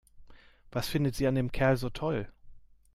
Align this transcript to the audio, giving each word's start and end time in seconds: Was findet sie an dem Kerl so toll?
Was 0.71 0.87
findet 0.87 1.13
sie 1.13 1.27
an 1.27 1.35
dem 1.35 1.51
Kerl 1.51 1.77
so 1.77 1.91
toll? 1.91 2.27